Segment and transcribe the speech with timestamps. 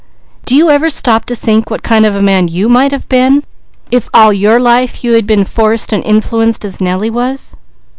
[0.47, 3.43] Do you ever stop to think what kind of a man you might have been,
[3.91, 7.55] if all your life you had been forced and influenced as Nellie was?"